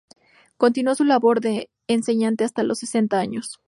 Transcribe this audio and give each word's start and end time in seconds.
Continuó 0.57 0.95
su 0.95 1.03
labor 1.03 1.41
de 1.41 1.69
enseñante 1.85 2.43
hasta 2.43 2.63
los 2.63 2.79
setenta 2.79 3.19
años. 3.19 3.59